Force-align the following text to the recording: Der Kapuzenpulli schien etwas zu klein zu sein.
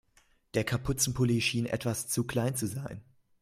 Der 0.55 0.63
Kapuzenpulli 0.63 1.41
schien 1.41 1.67
etwas 1.67 2.07
zu 2.07 2.23
klein 2.25 2.55
zu 2.55 2.65
sein. 2.65 3.03